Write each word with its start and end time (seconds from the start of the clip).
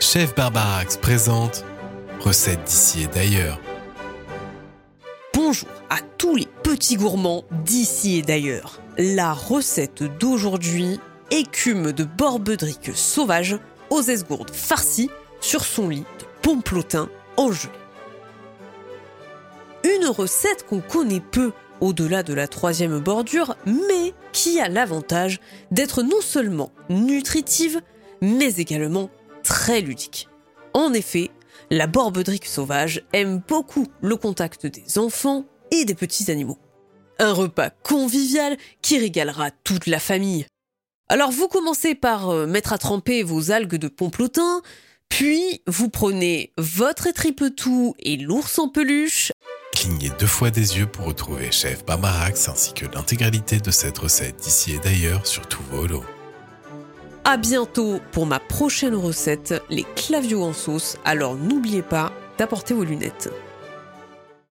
Chef 0.00 0.34
Barbarax 0.34 0.96
présente 0.96 1.62
Recettes 2.20 2.64
d'ici 2.64 3.02
et 3.02 3.06
d'ailleurs. 3.06 3.60
Bonjour 5.34 5.68
à 5.90 5.98
tous 6.16 6.36
les 6.36 6.48
petits 6.62 6.96
gourmands 6.96 7.44
d'ici 7.64 8.16
et 8.16 8.22
d'ailleurs. 8.22 8.80
La 8.96 9.34
recette 9.34 10.02
d'aujourd'hui, 10.02 10.98
écume 11.30 11.92
de 11.92 12.04
borbedrique 12.04 12.92
sauvage 12.94 13.58
aux 13.90 14.00
esgourdes 14.00 14.50
farcies 14.50 15.10
sur 15.42 15.64
son 15.64 15.90
lit 15.90 16.06
de 16.18 16.24
pomplotin 16.40 17.10
en 17.36 17.52
gelée. 17.52 17.70
Une 19.84 20.06
recette 20.06 20.66
qu'on 20.66 20.80
connaît 20.80 21.20
peu 21.20 21.52
au-delà 21.82 22.22
de 22.22 22.32
la 22.32 22.48
troisième 22.48 22.98
bordure, 23.00 23.54
mais 23.66 24.14
qui 24.32 24.60
a 24.60 24.68
l'avantage 24.70 25.40
d'être 25.70 26.02
non 26.02 26.22
seulement 26.22 26.72
nutritive, 26.88 27.82
mais 28.22 28.54
également 28.54 29.10
très 29.42 29.80
ludique. 29.80 30.28
En 30.74 30.92
effet, 30.92 31.30
la 31.70 31.86
borbedrique 31.86 32.46
sauvage 32.46 33.02
aime 33.12 33.42
beaucoup 33.46 33.86
le 34.00 34.16
contact 34.16 34.66
des 34.66 34.98
enfants 34.98 35.44
et 35.70 35.84
des 35.84 35.94
petits 35.94 36.30
animaux. 36.30 36.58
Un 37.18 37.32
repas 37.32 37.70
convivial 37.70 38.56
qui 38.82 38.98
régalera 38.98 39.50
toute 39.64 39.86
la 39.86 40.00
famille. 40.00 40.46
Alors 41.08 41.30
vous 41.30 41.48
commencez 41.48 41.94
par 41.94 42.30
euh, 42.30 42.46
mettre 42.46 42.72
à 42.72 42.78
tremper 42.78 43.22
vos 43.22 43.50
algues 43.50 43.78
de 43.78 43.88
pomplotin, 43.88 44.62
puis 45.08 45.62
vous 45.66 45.90
prenez 45.90 46.52
votre 46.56 47.08
étripe-tout 47.08 47.94
et 47.98 48.16
l'ours 48.16 48.58
en 48.58 48.68
peluche. 48.68 49.32
Clignez 49.72 50.10
deux 50.18 50.26
fois 50.26 50.50
des 50.50 50.78
yeux 50.78 50.86
pour 50.86 51.06
retrouver 51.06 51.50
Chef 51.50 51.84
Barbarax 51.84 52.48
ainsi 52.48 52.74
que 52.74 52.86
l'intégralité 52.86 53.58
de 53.60 53.70
cette 53.70 53.98
recette 53.98 54.36
d'ici 54.36 54.74
et 54.74 54.78
d'ailleurs 54.78 55.26
sur 55.26 55.46
tous 55.48 55.62
vos 55.64 55.86
lots. 55.86 56.04
À 57.30 57.36
bientôt 57.36 58.00
pour 58.10 58.26
ma 58.26 58.40
prochaine 58.40 58.96
recette, 58.96 59.54
les 59.70 59.84
clavios 59.94 60.42
en 60.42 60.52
sauce. 60.52 60.96
Alors 61.04 61.36
n'oubliez 61.36 61.80
pas 61.80 62.10
d'apporter 62.38 62.74
vos 62.74 62.82
lunettes. 62.82 63.30